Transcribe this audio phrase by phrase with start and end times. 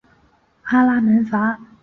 [0.63, 1.59] 阿拉门戈。